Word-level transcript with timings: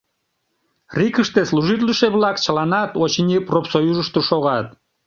Рикыште 0.97 1.41
служитлыше-влак 1.49 2.35
чыланат, 2.43 2.91
очыни, 3.03 3.37
профсоюзышто 3.47 4.19
шогат. 4.29 4.67